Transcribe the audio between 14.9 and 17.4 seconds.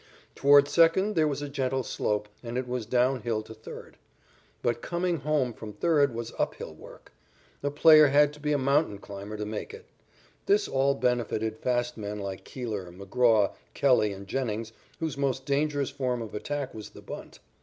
whose most dangerous form of attack was the bunt.